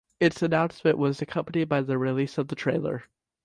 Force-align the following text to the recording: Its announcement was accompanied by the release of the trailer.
Its 0.19 0.41
announcement 0.41 0.97
was 0.97 1.21
accompanied 1.21 1.69
by 1.69 1.79
the 1.79 1.95
release 1.95 2.39
of 2.39 2.47
the 2.47 2.55
trailer. 2.55 3.03